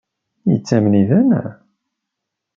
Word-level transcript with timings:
Yettamen-itent? 0.51 1.33